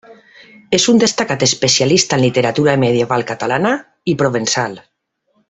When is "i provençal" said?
4.15-4.81